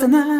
tonight. 0.00 0.39